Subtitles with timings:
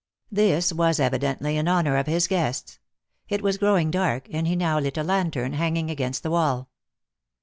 [0.31, 2.79] This was evidently in honor of his guests.
[3.29, 6.71] It was growing dark, and he now lit a lantern hanging against the wall.